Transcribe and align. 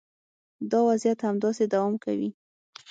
دا 0.71 0.79
وضعیت 0.89 1.19
همداسې 1.27 1.63
دوام 1.73 1.93
کوي 2.03 2.29